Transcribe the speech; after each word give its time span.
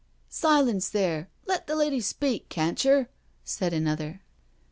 "Silence 0.45 0.89
there— 0.89 1.29
let 1.45 1.67
the 1.67 1.75
lady 1.75 1.99
speak, 2.01 2.49
cantcher," 2.49 3.07
said 3.43 3.71
another. 3.71 4.23